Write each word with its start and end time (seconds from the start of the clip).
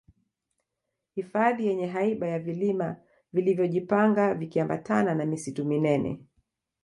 hifadhi 1.15 1.67
yenye 1.67 1.87
haiba 1.87 2.27
ya 2.27 2.39
vilima 2.39 2.95
vilivyo 3.33 3.67
jipanga 3.67 4.33
vikiambatana 4.33 5.15
na 5.15 5.25
misitu 5.25 5.65
minene 5.65 6.25